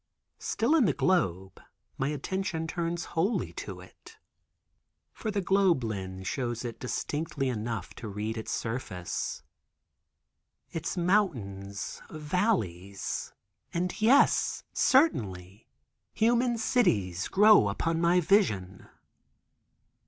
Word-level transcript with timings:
Still 0.39 0.73
in 0.73 0.85
the 0.85 0.93
globe, 0.93 1.61
my 1.95 2.07
attention 2.07 2.65
turns 2.65 3.05
wholly 3.13 3.53
to 3.53 3.79
it, 3.81 4.17
for 5.13 5.29
the 5.29 5.41
globe 5.43 5.83
lense 5.83 6.25
shows 6.25 6.65
it 6.65 6.79
distinctly 6.79 7.49
enough 7.49 7.93
to 8.01 8.07
read 8.07 8.35
its 8.35 8.51
surface. 8.51 9.43
Its 10.71 10.97
mountains, 10.97 12.01
valleys, 12.09 13.31
and—yes, 13.75 14.63
certainly, 14.73 15.67
human 16.15 16.57
cities 16.57 17.27
grow 17.27 17.67
upon 17.69 18.01
my 18.01 18.19
vision. 18.19 18.89